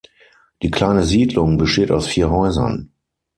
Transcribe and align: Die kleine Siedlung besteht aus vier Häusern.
Die 0.63 0.71
kleine 0.71 1.03
Siedlung 1.03 1.59
besteht 1.59 1.91
aus 1.91 2.07
vier 2.07 2.31
Häusern. 2.31 2.89